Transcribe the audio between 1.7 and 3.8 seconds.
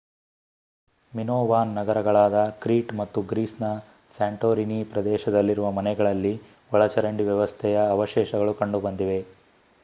ನಗರಗಳಾದ Crete ಮತ್ತು ಗ್ರೀಸ್‌ನ